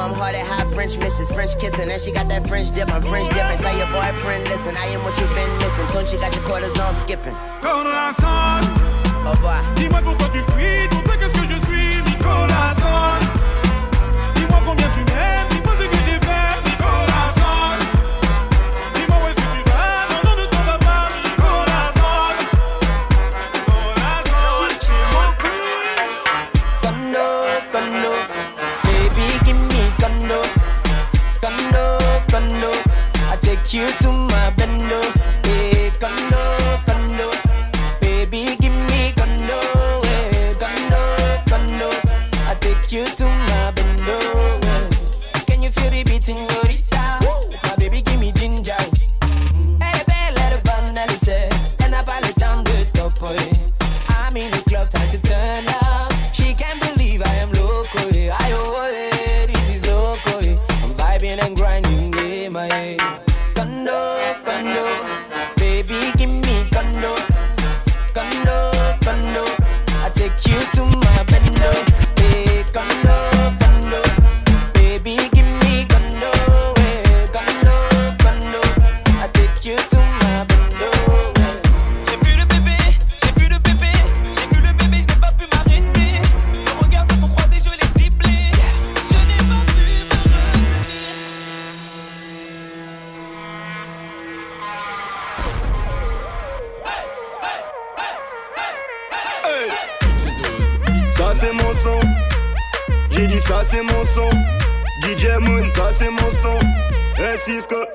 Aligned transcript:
Hearted, 0.00 0.16
hot 0.16 0.34
at 0.34 0.46
half 0.46 0.72
French 0.72 0.96
misses, 0.96 1.30
French 1.30 1.58
kissing, 1.58 1.90
and 1.90 2.00
she 2.00 2.10
got 2.10 2.26
that 2.28 2.48
French 2.48 2.74
dip. 2.74 2.88
I'm 2.88 3.02
French 3.02 3.28
dipping. 3.28 3.58
Tell 3.58 3.76
your 3.76 3.86
boyfriend, 3.92 4.44
listen, 4.44 4.74
I 4.74 4.86
am 4.96 5.04
what 5.04 5.12
you've 5.20 5.28
been 5.36 5.52
missing. 5.58 5.86
Tune, 5.92 6.06
she 6.06 6.16
got 6.16 6.34
your 6.34 6.42
quarters 6.44 6.72
on 6.78 6.94
skipping. 7.04 7.36
Nicolas 7.60 8.16
Au 9.26 9.32
revoir. 9.32 9.60
Dis-moi 9.76 10.00
pourquoi 10.00 10.28
tu 10.32 10.39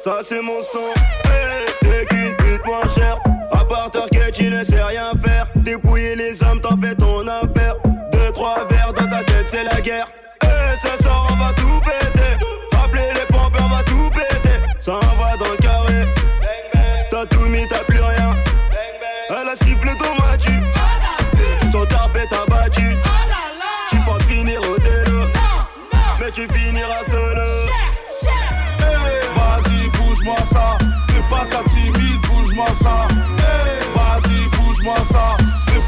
ça 0.06 0.20
c'est 0.24 0.40
mon 0.40 0.62
son. 0.62 1.25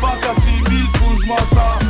Pas 0.07 0.17
ta 0.21 0.41
timide, 0.41 0.91
bouge-moi 0.99 1.37
ça. 1.53 1.86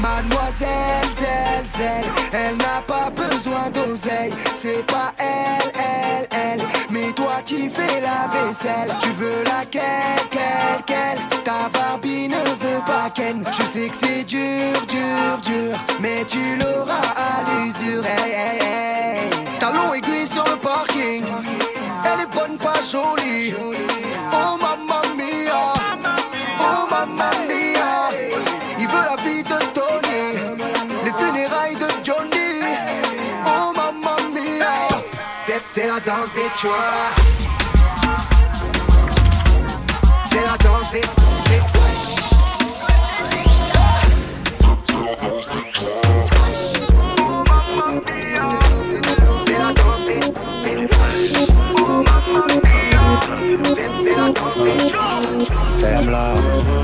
Mademoiselle, 0.00 1.08
zelle, 1.18 1.66
zelle, 1.76 2.12
elle 2.32 2.56
n'a 2.56 2.80
pas 2.86 3.10
besoin 3.10 3.68
d'oseille. 3.70 4.34
C'est 4.54 4.84
pas 4.86 5.12
elle, 5.18 5.70
elle, 5.74 6.28
elle, 6.30 6.62
mais 6.90 7.12
toi 7.12 7.42
qui 7.44 7.68
fais 7.68 8.00
la 8.00 8.28
vaisselle. 8.28 8.94
Tu 9.02 9.10
veux 9.12 9.44
laquelle, 9.44 10.26
quelle, 10.30 10.84
quelle 10.86 11.42
Ta 11.44 11.68
Barbie 11.68 12.28
ne 12.28 12.42
veut 12.42 12.82
pas 12.86 13.10
Ken. 13.10 13.44
Je 13.52 13.62
sais 13.78 13.88
que 13.90 13.96
c'est 14.02 14.24
dur, 14.24 14.80
dur, 14.88 15.38
dur, 15.42 15.78
mais 16.00 16.24
tu 16.24 16.56
l'auras 16.56 17.12
à 17.14 17.42
l'usure. 17.50 18.04
Hey, 18.04 18.32
hey, 18.32 18.58
hey. 18.62 19.30
Talon 19.58 19.92
aiguille 19.92 20.26
sur 20.26 20.44
le 20.44 20.56
parking. 20.56 21.24
Elle 22.12 22.20
est 22.22 22.34
bonne, 22.34 22.56
pas 22.56 22.80
jolie. 22.82 23.54
Oh 24.32 24.56
mamma 24.60 25.02
mia. 25.16 25.74
Oh 26.60 26.86
mamma 26.90 27.30
mia. 27.48 28.10
Il 28.78 28.88
veut 28.88 29.04
la 29.10 29.22
vie 29.22 29.42
de 29.42 29.58
Tony. 29.74 30.22
Les 31.04 31.12
funérailles 31.12 31.76
de 31.76 31.88
Johnny. 32.04 32.62
Oh 33.46 33.72
mamma 33.76 34.16
mia. 34.34 34.72
C'est- 35.72 35.86
la 35.86 36.00
danse 36.00 36.32
des 36.34 36.50
choix. 36.58 36.72
C'est 40.30 40.44
la 40.44 40.56
danse 40.58 40.90
des. 40.92 41.19
Ferme-la, 55.78 56.34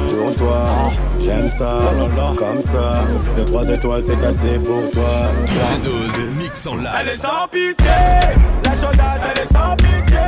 tourne-toi, 0.09 0.65
j'aime 1.21 1.49
ça. 1.49 1.79
comme 2.37 2.61
ça. 2.61 3.03
De 3.37 3.45
trois 3.45 3.69
étoiles, 3.69 4.03
c'est 4.03 4.25
assez 4.25 4.59
pour 4.59 4.91
toi. 4.91 5.05
DJ 5.47 5.83
Dose, 5.83 6.25
mix 6.39 6.67
en 6.67 6.77
live. 6.77 6.89
Elle 7.01 7.09
est 7.09 7.17
sans 7.17 7.49
pitié, 7.51 7.87
la 8.65 8.73
chaudasse, 8.73 9.21
elle 9.31 9.43
est 9.43 9.53
sans 9.53 9.77
pitié. 9.77 10.19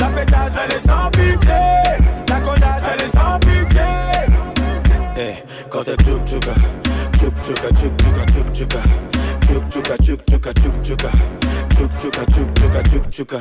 La 0.00 0.06
pétasse, 0.08 0.52
elle 0.64 0.76
est 0.76 0.86
sans 0.86 1.10
pitié. 1.10 1.62
La 2.28 2.40
connasse, 2.40 2.82
elle 2.92 3.04
est 3.04 3.16
sans 3.16 3.38
pitié. 3.38 3.82
Eh, 5.16 5.34
quand 5.70 5.84
t'es 5.84 5.96
tchouk 6.04 6.24
tchouka, 6.26 6.54
tchouk 7.18 7.34
tchouka, 7.42 7.68
tchouk 7.68 7.92
tchouka, 7.98 8.24
tchouk 8.32 8.52
tchouka. 8.52 8.78
Tchouk 9.46 9.68
tchouka, 9.68 9.96
tchouk 10.02 10.20
tchouka, 10.26 10.52
tchouk 10.54 10.82
tchouka. 10.82 11.08
Tchouk 11.82 11.98
tchouka, 11.98 12.24
tchouk 12.26 12.54
tchouka, 12.54 12.82
tchouk 12.82 13.10
tchouka. 13.10 13.38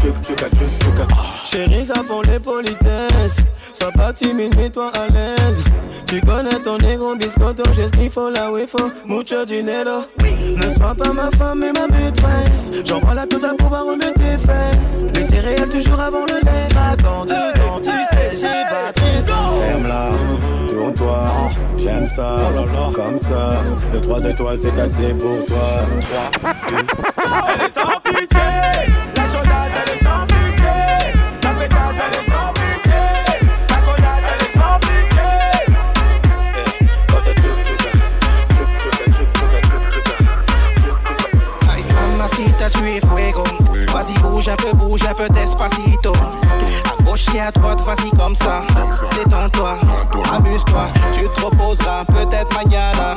Tchouk 0.00 0.16
tchouka, 0.22 0.46
tchouk 0.50 0.70
tchouka. 0.80 1.06
Chérie, 1.44 1.84
ça 1.84 2.02
pour 2.04 2.22
les 2.22 2.40
politesses. 2.40 3.36
Sois 3.72 3.92
pas 3.92 4.12
timide, 4.12 4.56
mets-toi 4.56 4.90
à 4.94 5.06
l'aise. 5.12 5.62
Tu 6.04 6.20
connais 6.22 6.58
ton 6.64 6.76
négro 6.78 7.14
biscotto, 7.14 7.62
j'ai 7.76 7.86
ce 7.86 7.92
qu'il 7.92 8.10
faut 8.10 8.30
là 8.30 8.50
où 8.50 8.58
il 8.58 8.66
faut. 8.66 8.90
Mucho 9.06 9.44
dinero. 9.44 10.02
Ne 10.56 10.68
sois 10.70 10.92
pas 10.96 11.12
ma 11.12 11.30
femme 11.38 11.62
et 11.62 11.70
ma 11.70 11.86
maîtresse. 11.86 12.72
J'envoie 12.84 13.14
la 13.14 13.28
totale 13.28 13.54
pour 13.54 13.68
voir 13.68 13.86
remettre 13.86 14.14
tes 14.14 14.38
fesses. 14.38 15.06
Les 15.14 15.22
céréales 15.22 15.70
toujours 15.70 16.00
avant 16.00 16.26
le 16.26 16.44
lait. 16.44 16.68
Attendu 16.92 17.34
quand 17.54 17.80
tu 17.80 17.90
sais, 17.90 18.30
j'ai 18.34 18.64
pas 18.68 18.92
très 18.92 19.22
Ferme-la, 19.22 20.08
tourne-toi, 20.68 21.30
j'aime 21.76 22.06
ça, 22.06 22.38
comme 22.92 23.18
ça. 23.18 23.62
De 23.92 23.98
trois 24.00 24.24
étoiles, 24.24 24.58
c'est 24.58 24.80
assez 24.80 25.14
pour 25.14 25.46
toi. 25.46 25.56
3, 26.40 26.52
2, 26.70 26.86
Elle 27.30 27.60
est 27.62 27.70
sans 27.70 28.00
pitié, 28.02 28.48
la 29.16 29.24
chaudasse, 29.24 29.74
elle 29.82 29.92
est 29.92 30.02
sans 30.02 30.26
pitié. 30.26 30.76
La 31.42 31.50
pétasse, 31.50 31.98
elle 32.06 32.14
est 32.18 32.26
sans 32.30 32.52
pitié. 32.52 33.02
La 33.68 33.76
connasse, 33.76 34.26
elle 34.32 34.42
est 34.46 34.52
sans 34.58 34.76
pitié. 34.80 35.28
t'es 37.24 37.34
tchouka. 37.34 37.82
Ay, 41.70 41.82
mamacita, 41.92 42.66
tu 42.70 42.82
es 42.88 43.00
fuego. 43.00 43.44
Vas-y, 43.92 44.14
bouge 44.20 44.48
un 44.48 44.56
peu, 44.56 44.72
bouge 44.72 45.02
un 45.04 45.14
peu 45.14 45.28
despacito. 45.28 46.12
À 46.14 47.02
gauche 47.02 47.26
et 47.34 47.40
à 47.40 47.50
droite, 47.50 47.80
vas-y 47.82 48.10
comme 48.16 48.36
ça. 48.36 48.62
Détends-toi, 49.14 49.74
amuse-toi. 50.34 50.86
Tu 51.12 51.28
te 51.28 51.40
reposeras 51.44 52.04
peut-être 52.06 52.54
mañana. 52.54 53.16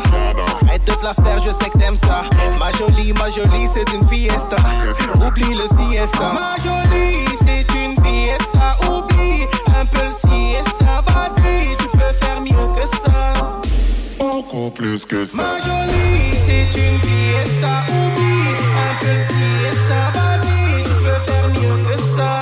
Arrête 0.68 0.86
de 0.86 0.94
te 0.94 1.04
la 1.04 1.14
faire, 1.14 1.42
je 1.46 1.52
sais 1.52 1.70
que 1.70 1.78
t'aimes 1.78 1.98
ça. 1.98 2.24
Oublie 5.42 5.56
le 5.56 5.68
siesta. 5.68 6.34
Ma 6.34 6.56
jolie, 6.64 7.26
c'est 7.40 7.66
une 7.74 7.96
fiesta. 8.04 8.78
Oublie 8.90 9.48
un 9.76 9.86
peu 9.86 10.06
le 10.06 10.12
siesta. 10.12 11.02
Vas-y, 11.08 11.76
tu 11.78 11.88
peux 11.90 12.14
faire 12.20 12.42
mieux 12.42 12.68
que 12.76 12.88
ça. 12.88 13.62
Beaucoup 14.20 14.70
plus 14.72 15.06
que 15.06 15.26
ça. 15.26 15.44
Ma 15.44 15.58
jolie, 15.66 16.38
c'est 16.46 16.80
une 16.80 17.00
fiesta. 17.02 17.86
Oublie 17.90 18.56
un 18.78 18.94
peu 19.00 19.08
le 19.08 19.26
siesta. 19.34 20.12
Vas-y, 20.14 20.84
tu 20.84 20.90
peux 21.04 21.22
faire 21.32 21.50
mieux 21.50 21.78
que 21.86 22.02
ça. 22.16 22.40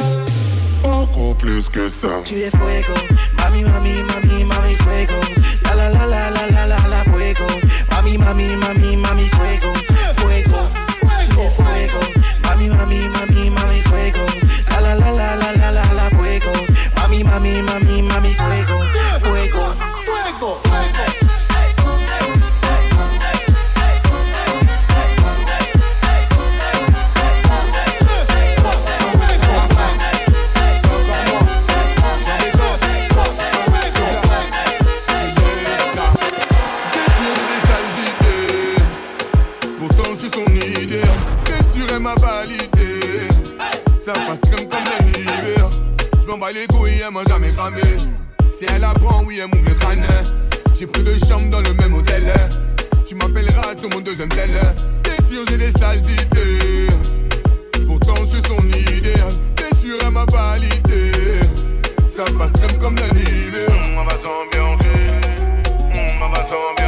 Beaucoup 0.84 1.36
plus 1.36 1.70
que 1.70 1.90
ça. 1.90 2.10
Tu 2.26 2.42
es 2.42 2.52
fuego, 2.52 2.94
mami, 3.38 3.64
mami, 3.64 4.04
mami, 4.04 4.44
mami, 4.44 4.76
fuego. 4.76 5.22
La 5.64 5.74
la 5.76 5.90
la 5.90 6.06
la 6.06 6.30
la 6.32 6.48
la 6.52 6.66
la 6.68 6.88
la 6.88 7.04
fuego. 7.06 7.48
Mami, 7.92 8.18
mami, 8.18 8.56
mami, 8.58 8.98
mami, 8.98 9.28
fuego. 9.30 9.39
Elle 42.00 42.04
m'a 42.04 42.16
validé 42.16 43.28
Ça 43.98 44.14
passe 44.14 44.40
crème 44.50 44.68
comme 44.70 44.80
un 44.80 45.08
hiver 45.08 45.70
Je 46.22 46.28
m'en 46.28 46.38
bats 46.38 46.52
les 46.52 46.66
couilles, 46.68 47.02
elle 47.06 47.14
m'a 47.14 47.24
jamais 47.26 47.52
cramé. 47.52 47.82
Si 48.50 48.66
elle 48.74 48.84
apprend, 48.84 49.24
oui 49.26 49.40
elle 49.42 49.48
m'ouvre 49.48 49.70
le 49.70 49.76
crâne. 49.76 50.06
J'ai 50.76 50.88
pris 50.88 51.04
deux 51.04 51.18
chambres 51.18 51.50
dans 51.50 51.62
le 51.62 51.74
même 51.74 51.94
hôtel. 51.94 52.32
Tu 53.06 53.16
m'appelleras 53.16 53.76
tout 53.76 53.90
mon 53.90 54.00
deuxième 54.00 54.30
tel. 54.30 54.52
Bien 55.04 55.28
sûr 55.28 55.44
j'ai 55.50 55.58
des 55.58 55.72
sales 55.74 56.00
idées. 56.00 56.88
Pourtant 57.86 58.16
je 58.22 58.28
suis 58.28 58.42
son 58.44 58.66
idée. 58.68 59.14
Bien 59.58 59.78
sûr 59.78 59.98
elle 60.02 60.12
m'a 60.12 60.26
validé. 60.26 61.12
Ça 62.10 62.24
passe 62.38 62.52
crème 62.54 62.80
comme 62.80 62.96
un 62.98 63.18
hiver 63.18 63.70
On 63.98 64.04
va 64.04 64.12
s'ambiancer 64.12 65.04
On 66.22 66.30
va 66.30 66.42
s'ambiancer 66.48 66.79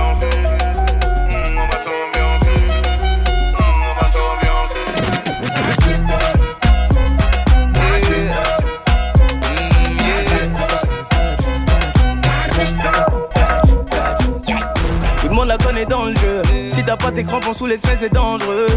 t'as 16.91 16.97
pas 16.97 17.11
tes 17.11 17.23
crampons 17.23 17.53
sous 17.53 17.67
l'espèce, 17.67 17.99
c'est 18.01 18.11
dangereux. 18.11 18.67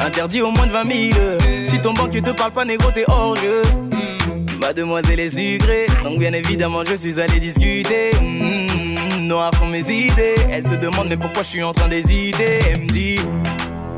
Interdit 0.00 0.42
au 0.42 0.50
moins 0.50 0.66
de 0.66 0.72
20 0.72 1.12
000. 1.12 1.38
Si 1.62 1.78
ton 1.78 1.92
banquier 1.92 2.20
te 2.20 2.30
parle 2.30 2.50
pas, 2.50 2.64
négro, 2.64 2.90
t'es 2.90 3.04
hors 3.06 3.36
jeu. 3.36 3.62
Mademoiselle 4.60 5.20
est 5.20 5.30
sucrée, 5.30 5.86
donc 6.02 6.18
bien 6.18 6.32
évidemment, 6.32 6.82
je 6.84 6.96
suis 6.96 7.20
allé 7.20 7.38
discuter. 7.38 8.10
Mm, 8.20 9.28
Noir 9.28 9.52
sont 9.56 9.68
mes 9.68 9.88
idées. 9.88 10.34
Elle 10.50 10.66
se 10.66 10.74
demande, 10.74 11.06
mais 11.10 11.16
pourquoi 11.16 11.44
je 11.44 11.48
suis 11.48 11.62
en 11.62 11.72
train 11.72 11.86
d'hésiter? 11.86 12.58
Elle 12.72 12.80
me 12.82 12.88
dit 12.88 13.20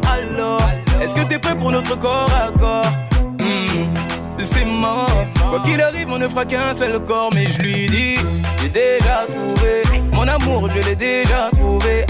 Alors, 0.04 0.60
est-ce 1.00 1.14
que 1.14 1.22
t'es 1.22 1.38
prêt 1.38 1.56
pour 1.56 1.70
notre 1.70 1.98
corps 1.98 2.30
à 2.34 2.50
corps? 2.58 2.92
Mm, 3.38 3.94
C'est 4.38 4.66
mort. 4.66 5.08
Quoi 5.48 5.62
qu'il 5.64 5.80
arrive, 5.80 6.08
on 6.10 6.18
ne 6.18 6.28
fera 6.28 6.44
qu'un 6.44 6.74
seul 6.74 7.00
corps, 7.06 7.30
mais 7.34 7.46
je 7.46 7.58
lui 7.60 7.86
dis 7.88 8.16
J'ai 8.60 8.68
déjà 8.68 9.24
trouvé 9.30 10.00
mon 10.12 10.28
amour, 10.28 10.68
je 10.68 10.86
l'ai 10.86 10.94
déjà 10.96 11.48
trouvé. 11.54 12.04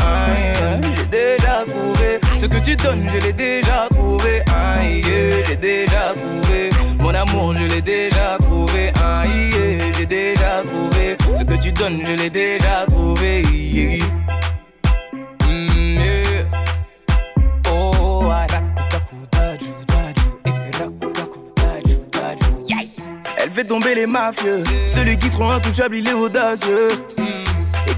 Déjà 1.10 1.64
trouvé 1.66 2.20
ce 2.36 2.46
que 2.46 2.58
tu 2.58 2.76
donnes, 2.76 3.08
je 3.12 3.18
l'ai 3.18 3.32
déjà 3.32 3.88
trouvé. 3.90 4.42
Aïe, 4.54 5.02
j'ai 5.46 5.56
déjà 5.56 6.14
trouvé 6.14 6.70
mon 6.98 7.14
amour, 7.14 7.54
je 7.56 7.64
l'ai 7.64 7.82
déjà 7.82 8.38
trouvé. 8.40 8.92
Aïe, 9.04 9.50
j'ai 9.96 10.06
déjà 10.06 10.62
trouvé 10.64 11.16
ce 11.36 11.44
que 11.44 11.60
tu 11.60 11.72
donnes, 11.72 12.02
je 12.06 12.12
l'ai 12.12 12.30
déjà 12.30 12.86
trouvé. 12.88 13.42
Mm. 13.42 13.98
Elle 23.42 23.50
fait 23.50 23.64
tomber 23.64 23.94
les 23.94 24.06
mafieux, 24.06 24.62
celui 24.86 25.18
qui 25.18 25.30
seront 25.30 25.50
intouchable, 25.50 25.96
il 25.96 26.08
est 26.08 26.12
audacieux. 26.12 26.88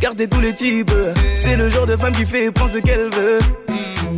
Écartez 0.02 0.26
tous 0.26 0.40
les 0.40 0.52
types, 0.52 0.90
c'est 1.36 1.56
le 1.56 1.70
genre 1.70 1.86
de 1.86 1.96
femme 1.96 2.12
qui 2.12 2.26
fait 2.26 2.46
et 2.46 2.50
prend 2.50 2.66
ce 2.66 2.78
qu'elle 2.78 3.04
veut. 3.04 3.38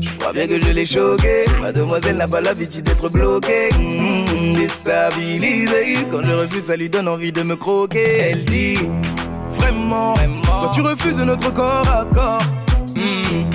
Je 0.00 0.16
crois 0.18 0.32
bien 0.32 0.46
que 0.46 0.58
je 0.58 0.70
l'ai 0.70 0.86
choquée, 0.86 1.44
mademoiselle 1.60 2.16
n'a 2.16 2.26
pas 2.26 2.40
l'habitude 2.40 2.84
d'être 2.84 3.10
bloquée. 3.10 3.68
Mmh, 3.78 4.54
déstabilisée, 4.54 5.98
quand 6.10 6.24
je 6.24 6.32
refuse, 6.32 6.64
ça 6.64 6.76
lui 6.76 6.88
donne 6.88 7.06
envie 7.06 7.32
de 7.32 7.42
me 7.42 7.54
croquer. 7.54 8.16
Elle 8.18 8.46
dit 8.46 8.78
Vraiment, 9.56 10.14
quand 10.46 10.70
tu 10.70 10.80
refuses 10.80 11.18
notre 11.18 11.52
corps 11.52 11.86
à 11.86 12.06
corps, 12.14 12.38
hmm, 12.96 13.50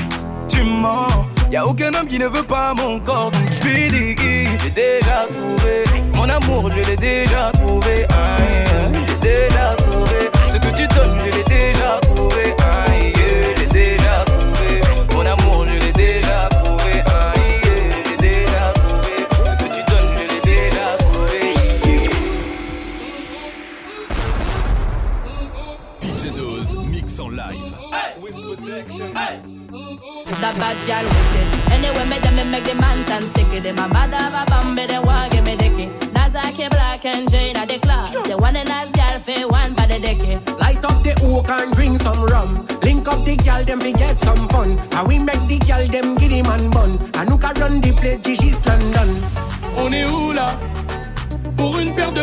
tu 0.48 0.62
mens. 0.62 1.08
Y 1.52 1.56
a 1.56 1.66
aucun 1.66 1.92
homme 1.96 2.08
qui 2.08 2.20
ne 2.20 2.28
veut 2.28 2.44
pas 2.44 2.76
mon 2.76 3.00
corps, 3.00 3.32
donc 3.32 3.42
dis 3.50 3.58
J'ai 3.64 4.70
déjà 4.70 5.26
trouvé 5.32 5.84
mon 6.14 6.30
amour, 6.30 6.70
je 6.70 6.90
l'ai 6.92 6.96
déjà 6.96 7.52
trouvé. 7.54 8.06
Aïe, 8.10 8.94
j'ai 9.08 9.30
déjà 9.30 9.76
que 10.72 10.78
tu 10.78 10.88
donnes, 10.88 11.20
je 11.20 11.38
l'ai 11.38 11.44
déjà 11.44 12.00
trouvé. 12.02 12.59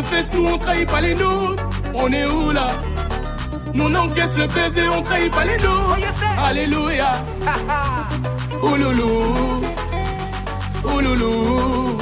fesses, 0.06 0.28
nous 0.32 0.46
on 0.46 0.58
trahit 0.58 0.88
pas 0.88 1.00
les 1.00 1.14
nôtres. 1.14 1.64
On 1.94 2.12
est 2.12 2.28
où 2.28 2.50
là? 2.50 2.68
Nous 3.74 3.84
on 3.84 3.94
encaisse 3.94 4.36
le 4.36 4.46
baiser, 4.46 4.88
on 4.88 5.02
trahit 5.02 5.32
pas 5.32 5.44
les 5.44 5.56
nôtres. 5.56 5.98
Oh, 5.98 6.44
Alléluia. 6.44 7.10
Ouloulou. 8.62 9.62
Ouloulou. 10.84 11.96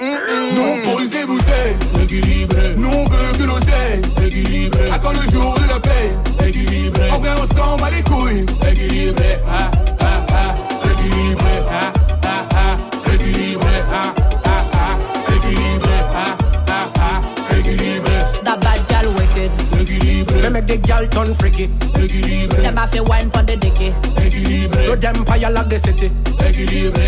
Mm 0.00 0.04
-mm. 0.04 0.54
Nous 0.54 0.66
on 0.72 0.76
pose 0.88 1.10
des 1.10 1.26
bouteilles, 1.30 1.76
équilibré. 2.02 2.74
Nous 2.76 2.92
on 3.00 3.04
veut 3.12 3.32
que 3.38 3.44
l'oseille, 3.50 4.00
équilibré. 4.26 4.84
À 4.90 4.98
le 5.18 5.24
jour 5.32 5.54
de 5.60 5.66
la 5.72 5.80
paix, 5.80 6.08
équilibré. 6.48 7.10
En 7.10 7.18
vrai, 7.18 7.34
on 7.42 7.46
s'en 7.54 7.76
bat 7.80 7.90
les 7.96 8.02
couilles, 8.10 8.44
équilibré. 8.70 9.30
Ah, 9.48 9.70
ah, 10.00 10.18
ah, 10.40 10.52
équilibré. 10.90 11.54
Ah. 11.70 11.95
make 20.56 20.66
the 20.66 20.78
girl 20.86 21.06
turn 21.08 21.34
freaky. 21.34 21.66
Equilibre. 21.94 22.62
Them 22.62 22.76
have 22.76 22.90
to 22.92 23.02
wine 23.02 23.30
pon 23.30 23.44
the 23.46 23.56
dicky. 23.56 23.92
Equilibre. 24.16 24.86
To 24.86 24.96
them 24.96 25.24
pile 25.24 25.52
like 25.52 25.68
the 25.68 25.78
city. 25.80 26.10
Equilibre. 26.40 27.00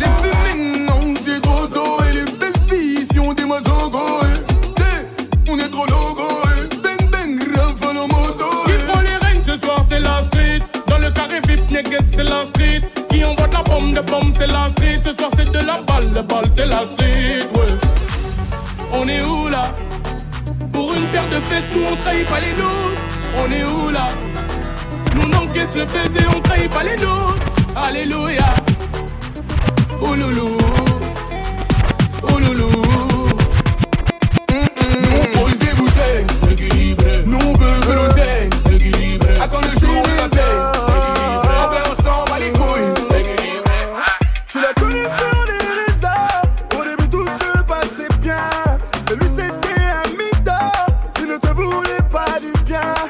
Les 0.00 0.12
féminins, 0.22 0.92
on 0.92 1.14
s'est 1.24 1.40
trop 1.40 1.66
doré. 1.66 2.12
Les 2.12 2.24
belles 2.38 2.62
filles, 2.68 3.06
si 3.10 3.18
on 3.18 3.32
des 3.32 3.44
mois 3.44 3.60
eh, 3.62 5.50
on 5.50 5.58
est 5.58 5.68
trop 5.68 5.86
logo. 5.86 6.26
Eh. 6.44 6.76
Ben 6.82 6.96
ben, 7.10 7.38
rafale 7.54 7.98
en 7.98 8.08
moto. 8.08 8.46
Eh. 8.66 8.70
Qui 8.70 8.84
prend 8.86 9.00
les 9.00 9.16
rênes 9.16 9.44
ce 9.44 9.56
soir, 9.56 9.84
c'est 9.88 10.00
la 10.00 10.22
street. 10.22 10.62
Dans 10.88 10.98
le 10.98 11.10
carré 11.10 11.40
VIP, 11.46 11.70
nigga, 11.70 11.98
c'est 12.10 12.24
la 12.24 12.44
street. 12.44 12.82
Qui 13.08 13.24
envoie 13.24 13.46
de 13.46 13.54
la 13.54 13.62
bombe, 13.62 13.94
de 13.94 14.00
bombe, 14.00 14.32
c'est 14.36 14.50
la 14.50 14.68
street. 14.70 15.00
Ce 15.04 15.12
soir, 15.12 15.30
c'est 15.36 15.50
de 15.50 15.66
la 15.66 15.80
balle, 15.82 16.12
de 16.12 16.22
balle, 16.22 16.46
c'est 16.56 16.66
la 16.66 16.84
street. 16.84 17.46
Ouais. 17.54 17.78
On 18.92 19.06
est 19.08 19.22
où 19.22 19.48
là? 19.48 19.62
Pour 20.72 20.92
une 20.94 21.06
paire 21.06 21.28
de 21.28 21.40
fesses, 21.40 21.64
nous 21.74 21.82
on 21.92 21.96
trahit 21.96 22.26
pas 22.26 22.40
les 22.40 22.52
nôtres. 22.60 23.02
On 23.38 23.52
est 23.52 23.64
où 23.64 23.90
là? 23.90 24.06
Nous 25.14 25.22
on 25.22 25.42
encaisse 25.42 25.74
le 25.74 25.84
baiser, 25.84 26.26
on 26.34 26.40
trahit 26.40 26.70
pas 26.70 26.82
les 26.82 26.96
nôtres. 26.96 27.46
Alléluia. 27.76 28.50
Ouloulou. 30.00 30.58
Ouloulou. 32.34 32.81
du 52.42 52.52
bien. 52.64 53.01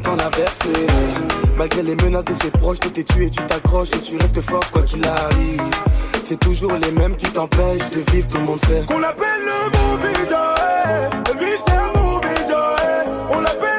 t'en 0.00 0.18
as 0.18 0.30
versé. 0.36 0.86
Malgré 1.56 1.82
les 1.82 1.96
menaces 1.96 2.24
de 2.24 2.34
ses 2.34 2.50
proches, 2.50 2.80
t'étais 2.80 3.04
tué, 3.04 3.30
tu 3.30 3.42
t'accroches 3.46 3.92
et 3.92 4.00
tu 4.00 4.16
restes 4.16 4.40
fort 4.40 4.68
quoi 4.70 4.82
qu'il 4.82 5.04
arrive. 5.06 5.62
C'est 6.24 6.38
toujours 6.38 6.72
les 6.72 6.92
mêmes 6.92 7.16
qui 7.16 7.26
t'empêchent 7.26 7.90
de 7.90 8.12
vivre, 8.12 8.28
tout 8.28 8.38
le 8.38 8.58
sait. 8.66 8.84
Qu'on 8.86 9.00
l'appelle 9.00 9.42
le 9.44 9.78
movie 9.78 10.28
Joey, 10.28 11.40
lui 11.40 11.52
c'est 11.64 11.72
un 11.72 12.00
movie 12.00 12.48
Joey, 12.48 13.12
on 13.30 13.40
l'appelle. 13.40 13.71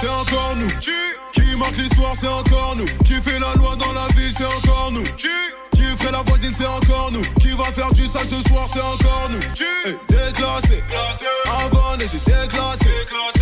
c'est 0.00 0.08
encore 0.08 0.54
nous. 0.56 0.68
Qui, 0.80 0.90
qui 1.32 1.56
marque 1.56 1.76
l'histoire, 1.76 2.12
c'est 2.18 2.28
encore 2.28 2.74
nous. 2.76 2.86
Qui 3.04 3.14
fait 3.22 3.38
la 3.38 3.54
loi 3.54 3.76
dans 3.76 3.92
la 3.92 4.06
ville, 4.16 4.32
c'est 4.36 4.44
encore 4.44 4.90
nous. 4.92 5.02
Qui, 5.16 5.28
qui 5.74 5.82
fait 5.96 6.10
la 6.12 6.22
voisine, 6.22 6.52
c'est 6.56 6.66
encore 6.66 7.10
nous. 7.12 7.22
Qui 7.40 7.50
va 7.56 7.64
faire 7.64 7.90
du 7.92 8.06
sale 8.06 8.26
ce 8.26 8.42
soir, 8.48 8.66
c'est 8.72 8.80
encore 8.80 9.28
nous. 9.30 9.38
Qui, 9.54 9.62
hey, 9.86 9.96
déclassé, 10.08 10.82
Classé. 10.88 11.24
avant 11.46 11.96
déclassé. 11.96 12.88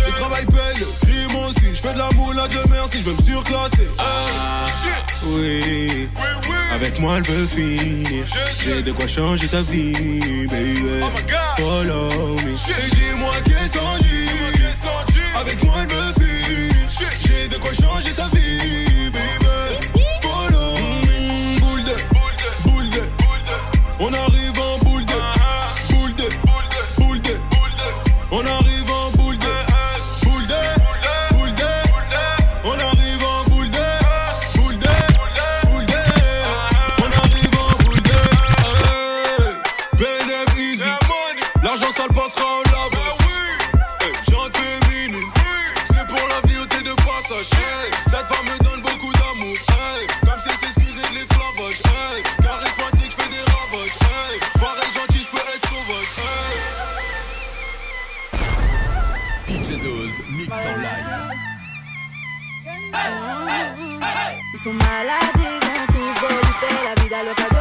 Le 0.05 0.11
travail 0.19 0.45
paye, 0.45 0.79
le 0.79 0.87
crime 1.05 1.35
aussi. 1.47 1.75
Je 1.75 1.81
fais 1.81 1.93
de 1.93 1.97
la 1.99 2.09
moulade, 2.15 2.51
de 2.51 2.69
merci, 2.69 2.99
je 3.03 3.09
veux 3.09 3.15
me 3.15 3.21
surclasser. 3.21 3.87
Ah. 3.97 4.65
Oui. 5.27 6.09
Avec 6.73 6.99
moi, 6.99 7.17
elle 7.17 7.23
veut 7.23 7.47
finir. 7.47 8.25
J'ai 8.63 8.81
de 8.81 8.91
quoi 8.91 9.07
changer 9.07 9.47
ta 9.47 9.61
vie, 9.61 10.47
baby. 10.47 11.01
Oh 11.01 11.09
my 11.15 11.21
God. 11.23 11.55
Follow 11.57 12.35
me. 12.43 12.51
Et 12.51 12.89
dis-moi 12.95 13.31
qu'est-ce 13.45 13.73
qu'on 13.77 13.97
dit? 13.99 14.29
Avec 15.39 15.63
moi, 15.63 15.75
elle 15.81 15.95
veut 15.95 16.13
j'ai 16.97 17.47
de 17.49 17.57
quoi 17.57 17.73
changer 17.73 18.13
ta 18.13 18.27
vie, 18.29 19.09
baby. 19.11 19.99
Follow 20.21 20.73
me, 20.75 21.59
boule 21.59 21.83
de, 21.83 21.95
boule 22.13 22.35
boule 22.63 22.89
de, 22.89 22.99
boule 23.17 23.43
de. 23.45 24.03
On 24.03 24.13
arrive. 24.13 24.44
su 64.65 64.73
maladie, 64.73 65.59
son 65.61 65.85
tous 65.93 66.21
voluptés, 66.21 66.83
la 66.83 67.03
vida 67.03 67.21
loca 67.21 67.54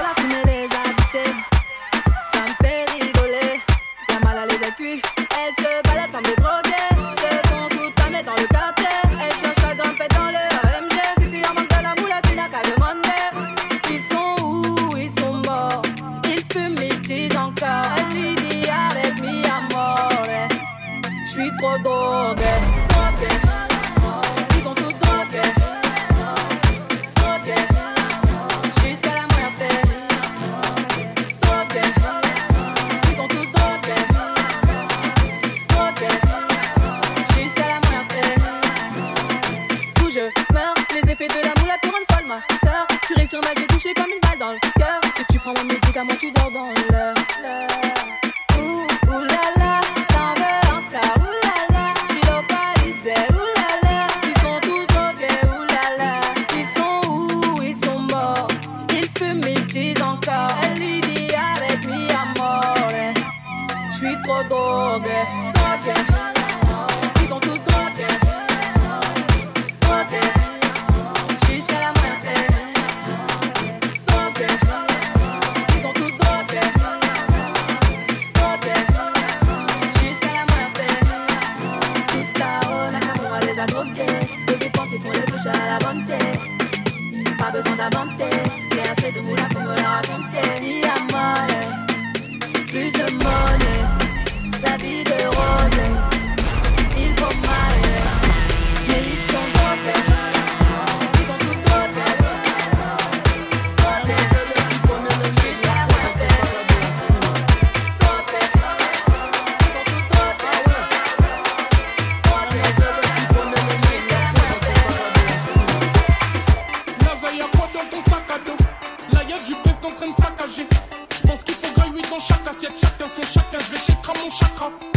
en 119.85 119.91
train 119.91 120.11
de 120.11 120.17
saccager. 120.17 120.67
Je 121.15 121.27
pense 121.27 121.45
qu'il 121.45 121.55
faudra 121.55 121.89
8 121.89 122.11
dans 122.11 122.21
chaque 122.21 122.47
assiette, 122.49 122.73
chacun 122.81 123.07
son 123.07 123.23
chacun. 123.23 123.59
Je 123.59 123.73
vais 123.73 123.79
chez 123.79 123.95
mon 124.23 124.31
chakra. 124.31 124.94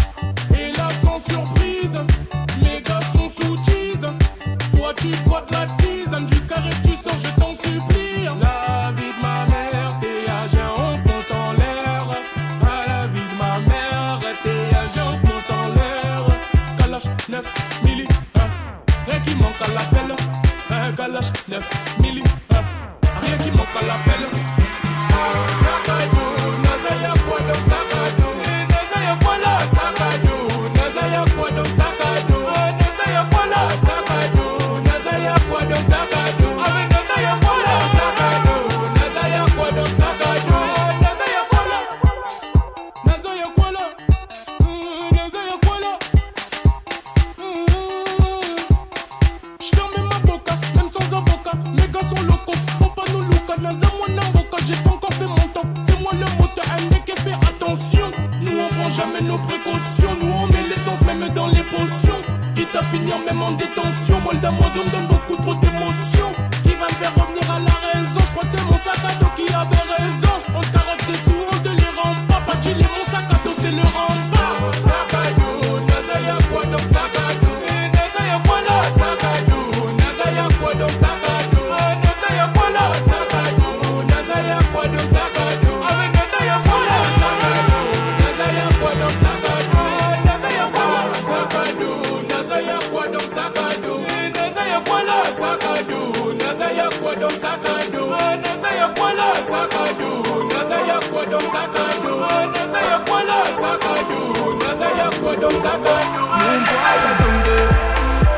nous 60.04 60.32
on 60.32 60.48
met 60.48 60.64
l'essence 60.64 61.02
même 61.06 61.28
dans 61.34 61.48
les 61.48 61.64
pensions. 61.64 62.22
Quitte 62.56 62.76
à 62.76 62.82
finir 62.84 63.20
même 63.20 63.42
en 63.42 63.52
détention, 63.52 64.20
moi 64.22 64.34
le 64.34 64.40
damoison 64.40 64.84
donne 64.92 65.08
beaucoup 65.08 65.42
trop 65.42 65.56
d'émotions. 65.56 66.47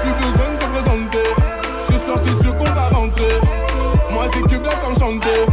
Plus 0.03 0.13
besoin 0.13 0.49
de 0.53 0.62
se 0.62 0.67
présenter 0.67 1.25
Ce 1.88 1.93
soir 1.93 2.17
c'est 2.23 2.43
sûr 2.43 2.58
qu'on 2.58 2.65
va 2.65 2.88
rentrer. 2.89 3.39
Moi 4.12 4.25
c'est 4.34 4.41
Cube 4.41 4.62
d'être 4.62 4.89
enchanté 4.89 5.45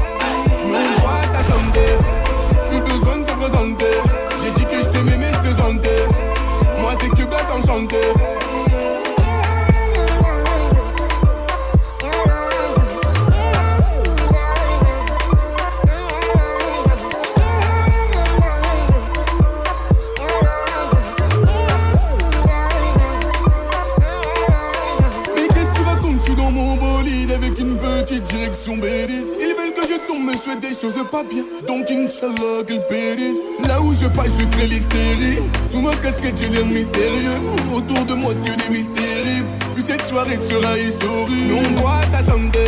pas 31.17 31.25
bien. 31.25 31.45
Donc 31.67 31.91
Inch'Allah 31.91 32.63
qu'ils 32.67 32.81
périssent. 32.89 33.45
Là 33.67 33.81
où 33.81 33.95
je 33.95 34.09
passe, 34.09 34.33
je 34.39 34.45
crée 34.53 34.67
l'hystérie. 34.67 35.39
Sous 35.71 35.81
ma 35.81 35.95
casquette, 35.97 36.37
j'ai 36.41 36.49
l'air 36.49 36.67
mystérieux. 36.67 37.39
Autour 37.75 38.05
de 38.05 38.15
moi, 38.15 38.33
que 38.45 38.53
des 38.61 38.71
mystérieux. 38.77 39.45
Puis 39.75 39.85
cette 39.87 40.05
soirée 40.07 40.37
sera 40.37 40.77
historique. 40.79 41.49
Non, 41.49 41.81
moi, 41.81 42.01
ta 42.13 42.23
santé. 42.31 42.65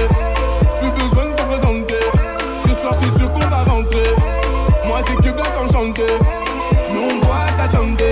Plus 0.80 0.92
besoin 1.00 1.26
de 1.30 1.38
se 1.38 1.44
présenter. 1.52 2.04
Ce 2.64 2.72
soir, 2.80 2.94
c'est 3.00 3.18
sûr 3.18 3.32
qu'on 3.32 3.48
va 3.54 3.62
rentrer. 3.64 4.12
Moi, 4.86 4.98
c'est 5.06 5.16
que 5.16 5.30
bien 5.38 5.50
enchanté. 5.62 6.08
Non, 6.94 7.14
moi, 7.24 7.42
ta 7.58 7.66
santé. 7.76 8.10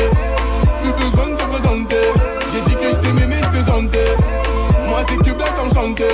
Plus 0.83 0.95
besoin 1.05 1.29
de 1.33 1.41
se 1.41 1.47
présenter. 1.47 2.05
J'ai 2.53 2.61
dit 2.69 2.77
que 2.77 2.89
je 2.93 2.99
t'aimais, 3.01 3.27
mais 3.27 3.41
je 3.43 3.49
plaisantais. 3.49 4.13
Moi, 4.89 5.01
c'est 5.09 5.17
que 5.17 5.33
bien 5.35 5.53
enchanté. 5.65 6.11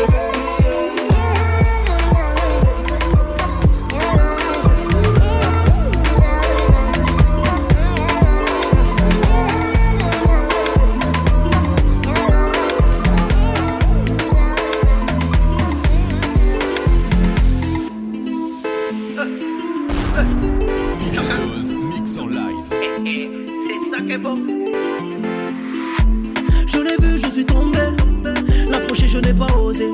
Live. 23.03 23.31
C'est 23.67 23.91
ça 23.91 24.01
qui 24.03 24.13
est 24.13 24.19
bon. 24.19 24.39
Je 26.67 26.79
l'ai 26.79 26.97
vu, 27.01 27.19
je 27.23 27.29
suis 27.29 27.45
tombé. 27.45 27.79
L'approcher, 28.71 29.09
je 29.09 29.19
n'ai 29.19 29.35
pas 29.35 29.53
osé. 29.57 29.89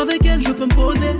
Avec 0.00 0.24
elle, 0.24 0.42
je 0.42 0.52
peux 0.52 0.64
me 0.64 0.74
poser. 0.74 1.12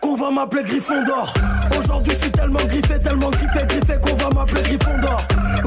Qu'on 0.00 0.14
va 0.16 0.30
m'appeler 0.30 0.62
Griffon 0.62 1.02
d'or. 1.04 1.32
Aujourd'hui, 1.78 2.12
je 2.14 2.18
suis 2.20 2.30
tellement 2.30 2.64
griffé, 2.66 2.98
tellement 2.98 3.30
griffé, 3.30 3.66
griffé 3.66 3.98
qu'on 4.00 4.14
va 4.14 4.30
m'appeler 4.30 4.62
Griffon 4.62 4.98
d'or. 5.00 5.22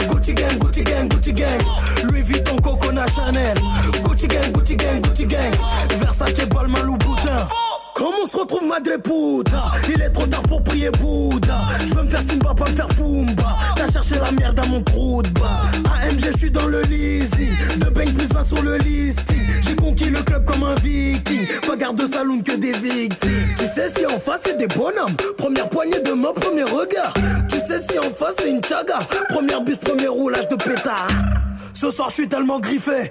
Gucci 0.09 0.33
gang, 0.33 0.57
Gucci 0.57 0.83
gang, 0.83 1.07
Gucci 1.07 1.33
gang. 1.33 1.59
Louis 2.03 2.21
Vuitton, 2.21 2.55
Coconut 2.57 3.09
Chanel. 3.15 3.57
Gucci 4.03 4.27
gang, 4.27 4.51
Gucci 4.51 4.75
gang, 4.75 5.01
Gucci 5.01 5.25
gang. 5.25 5.53
Versace, 5.99 6.47
Balmain, 6.49 6.83
Louboutin. 6.83 7.47
Comme 7.99 8.13
on 8.23 8.25
se 8.25 8.37
retrouve 8.37 8.63
madre 8.63 8.89
Il 9.93 10.01
est 10.01 10.09
trop 10.11 10.25
tard 10.25 10.41
pour 10.43 10.63
prier 10.63 10.89
Bouddha. 10.89 11.67
Je 11.81 11.93
veux 11.93 12.03
me 12.03 12.09
faire 12.09 12.21
Simba, 12.21 12.53
pas 12.53 12.71
me 12.71 12.75
faire 12.77 12.87
Pumba. 12.87 13.57
T'as 13.75 13.91
cherché 13.91 14.15
la 14.15 14.31
merde 14.31 14.57
à 14.57 14.65
mon 14.67 14.81
trou 14.81 15.21
de 15.21 15.27
bas. 15.31 15.63
AMG, 16.01 16.31
je 16.31 16.37
suis 16.37 16.49
dans 16.49 16.67
le 16.67 16.81
leasing 16.83 17.51
De 17.77 17.89
bang 17.89 18.09
plus 18.13 18.27
20 18.33 18.43
sur 18.45 18.63
le 18.63 18.77
listing. 18.77 19.45
J'ai 19.61 19.75
conquis 19.75 20.09
le 20.09 20.21
club 20.21 20.45
comme 20.45 20.63
un 20.63 20.75
viking. 20.75 21.45
Pas 21.67 21.75
garde 21.75 21.97
de 21.97 22.05
saloon 22.09 22.41
que 22.41 22.55
des 22.55 22.71
victimes. 22.71 23.49
Tu 23.57 23.65
sais 23.67 23.89
si 23.89 24.05
en 24.05 24.17
face 24.17 24.43
c'est 24.45 24.57
des 24.57 24.67
bonhommes. 24.67 25.17
Première 25.37 25.67
poignée 25.67 25.99
de 25.99 26.13
main, 26.13 26.31
premier 26.33 26.63
regard. 26.63 27.13
Tu 27.49 27.57
sais 27.67 27.81
si 27.81 27.99
en 27.99 28.13
face 28.13 28.35
c'est 28.39 28.49
une 28.49 28.63
chaga 28.63 28.99
Première 29.27 29.59
bus, 29.59 29.77
premier 29.77 30.07
roulage 30.07 30.47
de 30.47 30.55
pétard 30.55 31.09
ce 31.79 31.91
soir, 31.91 32.09
je 32.09 32.15
suis 32.15 32.27
tellement 32.27 32.59
griffé 32.59 33.09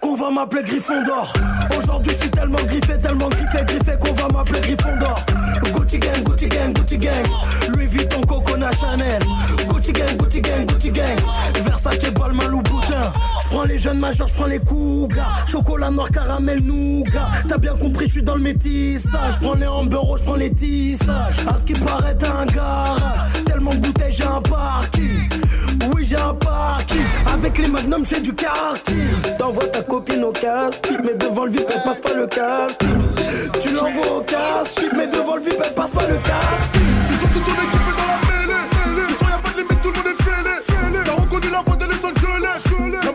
qu'on 0.00 0.14
va 0.14 0.30
m'appeler 0.30 0.62
Griffon 0.62 1.02
d'or. 1.02 1.32
Aujourd'hui, 1.78 2.12
je 2.12 2.20
suis 2.20 2.30
tellement 2.30 2.62
griffé, 2.66 2.98
tellement 3.00 3.30
griffé, 3.30 3.64
griffé 3.64 3.92
qu'on 3.98 4.12
va 4.12 4.28
m'appeler 4.28 4.60
Griffon 4.60 4.98
d'or. 5.00 5.24
Gucci 5.72 5.98
gang, 5.98 6.22
Gucci 6.22 6.46
gang, 6.46 6.74
Gucci 6.74 6.98
gang. 6.98 7.24
Louis 7.70 7.86
Vuitton, 7.86 8.20
Coconut 8.20 8.66
Chanel. 8.78 9.22
Gucci 9.66 9.92
gang, 9.92 10.14
Gucci 10.18 10.42
gang, 10.42 10.66
Gucci 10.66 10.90
gang. 10.90 11.18
Versace, 11.64 12.12
Balmain, 12.12 12.48
Louboutin. 12.48 13.12
Je 13.44 13.48
prends 13.48 13.64
les 13.64 13.78
jeunes 13.78 13.98
majeurs, 13.98 14.28
je 14.28 14.34
prends 14.34 14.46
les 14.46 14.60
cougars. 14.60 15.46
Chocolat 15.46 15.90
noir, 15.90 16.10
caramel, 16.10 16.60
nougat. 16.60 17.30
T'as 17.48 17.56
bien 17.56 17.76
compris, 17.76 18.08
je 18.08 18.12
suis 18.12 18.22
dans 18.22 18.34
le 18.34 18.42
métissage. 18.42 19.34
Je 19.36 19.46
prends 19.46 19.54
les 19.54 19.66
amberos, 19.66 20.18
je 20.18 20.22
prends 20.24 20.36
les 20.36 20.52
tissages. 20.52 21.46
À 21.48 21.56
ce 21.56 21.64
qui 21.64 21.72
paraît, 21.72 22.16
un 22.22 22.44
garage. 22.44 23.32
Tellement 23.46 23.70
de 23.70 23.78
bouteilles, 23.78 24.12
j'ai 24.12 24.24
un 24.24 24.42
parking. 24.42 25.30
Oui, 25.94 26.04
j'ai 26.04 26.16
un 26.16 26.34
parking 26.34 27.11
avec 27.52 27.66
les 27.66 27.72
magnums, 27.72 28.04
c'est 28.04 28.22
du 28.22 28.34
quartier. 28.34 28.96
T'envoies 29.38 29.66
ta 29.66 29.82
copine 29.82 30.24
au 30.24 30.32
casting, 30.32 30.98
mais 31.04 31.14
devant 31.14 31.44
le 31.44 31.52
VIP, 31.52 31.68
elle 31.74 31.82
passe 31.82 31.98
pas 31.98 32.14
le 32.14 32.26
casting. 32.26 32.88
Tu 33.60 33.74
l'envoies 33.74 34.18
au 34.18 34.20
casting, 34.22 34.88
mais 34.96 35.06
devant 35.06 35.36
le 35.36 35.42
VIP, 35.42 35.60
elle 35.64 35.74
passe 35.74 35.90
pas 35.90 36.06
le 36.06 36.16
casting. 36.16 36.82
C'est 37.08 37.18
surtout 37.20 37.40
ton 37.40 37.52
équipe 37.52 37.96
dans 37.98 38.06
la 38.06 38.18
mêlée. 38.46 39.08
Ce 39.08 39.14
soir, 39.18 39.30
y'a 39.30 39.38
pas 39.38 39.50
de 39.50 39.56
limite, 39.56 39.82
tout 39.82 39.90
le 39.90 39.96
monde 39.96 40.06
est 40.06 40.22
fêlé. 40.22 41.04
T'as 41.04 41.12
reconnu 41.12 41.50
la 41.50 41.62
voix 41.62 41.76
de 41.76 41.84
les 41.84 42.04
Angeles. 42.04 43.11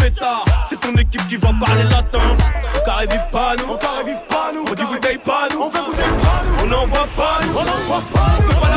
pétard. 0.00 0.44
C'est 0.68 0.80
ton 0.80 0.94
équipe 0.94 1.26
qui 1.28 1.36
va 1.36 1.50
parler 1.64 1.84
latin. 1.84 2.36
On 2.74 2.84
carré 2.84 3.06
pas 3.32 3.54
nous, 3.56 3.72
on 3.72 3.76
carré 3.76 4.16
pas 4.28 4.52
nous. 4.54 4.64
On 4.68 4.74
dit 4.74 4.84
bouteille 4.84 5.18
pas 5.18 5.48
nous, 5.52 5.60
on 5.60 5.70
fait 5.70 5.84
bouteille 5.84 6.18
pas 6.22 6.42
nous. 6.46 6.64
On 6.64 6.66
n'envoie 6.66 7.06
pas 7.16 7.38
nous, 7.44 7.56
on 7.56 7.64
n'envoie 7.64 8.02
pas 8.12 8.38
nous. 8.42 8.69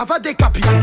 ça 0.00 0.06
va 0.06 0.18
décapiter. 0.18 0.79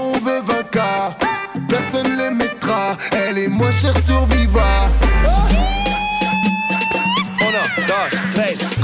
on 0.00 0.18
veut 0.18 0.40
20K. 0.40 1.14
Personne 1.68 2.16
les 2.16 2.30
mettra, 2.30 2.96
elle 3.12 3.38
est 3.38 3.48
moins 3.48 3.70
chère 3.70 3.96
sur 4.04 4.26
Viva. 4.26 4.88
On 7.40 7.48
a, 7.48 7.64
12, 8.36 8.81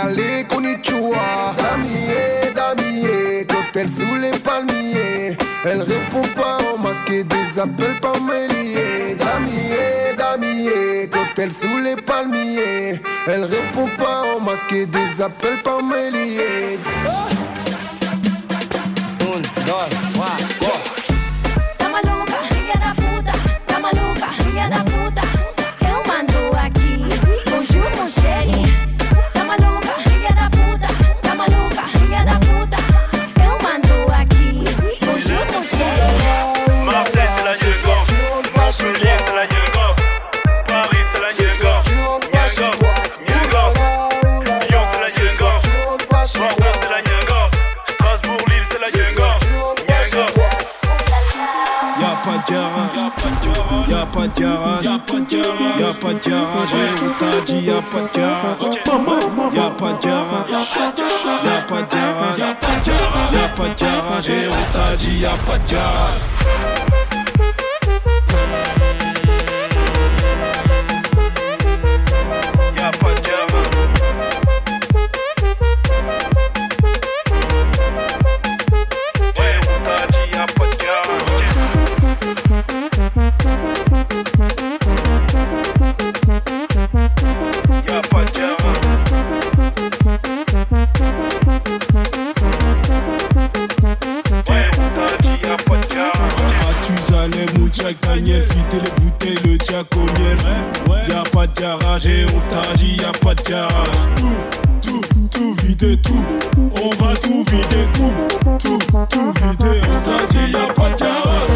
Sénégalais, 0.00 0.44
Konnichiwa. 0.48 1.54
Damier, 1.56 2.52
damier, 2.54 3.46
cocktail 3.46 3.88
sous 3.88 4.16
les 4.16 4.30
palmiers. 4.38 5.36
Elle 5.64 5.82
répond 5.82 6.22
pas 6.34 6.58
au 6.72 6.78
masqué 6.78 7.22
des 7.24 7.58
appels 7.58 8.00
par 8.00 8.18
mêlier 8.22 9.14
Damier, 9.18 10.14
damier, 10.16 11.08
cocktail 11.10 11.52
sous 11.52 11.78
les 11.84 11.96
palmiers. 11.96 13.00
Elle 13.26 13.44
répond 13.44 13.88
pas 13.98 14.22
au 14.36 14.40
masqué 14.40 14.86
des 14.86 15.20
appels 15.22 15.58
par 15.62 15.82
mêlier 15.82 16.78
oh. 17.06 17.10
Deux, 19.18 19.42
trois. 19.64 20.49
दिया 65.20 66.39
interdit, 102.70 102.96
y 102.96 103.04
a 103.04 103.12
pas 103.12 103.34
de 103.34 103.42
garage. 103.42 103.88
Tout, 104.16 105.00
tout, 105.12 105.28
tout 105.32 105.54
vider, 105.62 105.96
tout. 105.98 106.24
On 106.82 106.90
va 107.04 107.14
tout 107.14 107.44
vider, 107.50 107.86
tout, 107.92 108.12
tout, 108.58 108.78
tout 109.08 109.32
vider. 109.32 109.80
On 109.82 110.00
t'a 110.08 110.26
dit, 110.26 110.50
y 110.50 110.56
a 110.56 110.72
pas 110.72 110.90
de 110.90 110.96
garage. 110.96 111.50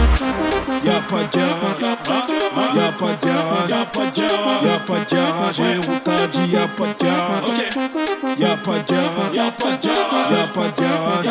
Y 0.85 0.89
a 0.89 1.01
pas 1.09 1.23
de 1.23 1.37
garage. 1.37 1.81
Y 1.81 1.85
a 1.85 2.93
pas 2.93 3.15
de 3.15 3.27
garage. 3.27 3.69
Y 3.69 3.73
a 3.73 3.87
pas 3.87 4.05
de 4.05 4.21
garage. 4.21 4.62
Y 4.62 4.69
a 4.69 4.79
pas 4.79 4.99
de 4.99 5.15
garage. 5.15 5.61
Et 5.61 5.79
on 5.89 5.99
t'a 6.01 6.27
dit, 6.27 6.39
y 6.47 6.57
a 6.57 6.67
pas 6.67 6.87
de 6.87 7.05
garage. 7.05 7.59
Y 8.39 8.45
a 8.45 8.57
pas 8.57 8.79
de 8.79 8.93
garage. 8.93 9.35
Y 9.35 9.39
a 9.39 9.53
pas 9.53 9.71
de 9.71 9.87
garage. 9.87 10.31
Y 10.31 10.37
a 10.37 10.47
pas 10.47 10.69
de 10.69 10.81
garage. 10.81 11.25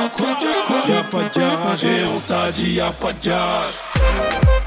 Y 0.87 0.93
a 0.93 1.03
pas 1.03 1.23
de 1.23 1.39
garage. 1.39 1.83
Et 1.83 2.03
on 2.05 2.19
t'a 2.19 2.51
dit, 2.51 2.73
y 2.73 2.79
a 2.79 2.91
pas 2.91 3.13
de 3.13 3.27
garage. 3.27 4.62